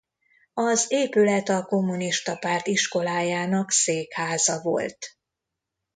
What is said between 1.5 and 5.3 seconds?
kommunista párt iskolájának székháza volt.